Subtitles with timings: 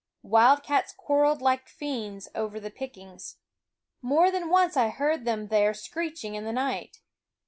[0.23, 3.37] Wild cats quarreled like fiends over the pickings;
[4.01, 7.01] more than once I heard them there screeching in the night.